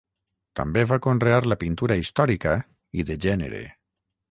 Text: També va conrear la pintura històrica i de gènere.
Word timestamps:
També 0.59 0.85
va 0.91 0.97
conrear 1.07 1.41
la 1.51 1.59
pintura 1.65 1.99
històrica 2.03 2.57
i 3.03 3.09
de 3.13 3.21
gènere. 3.29 3.63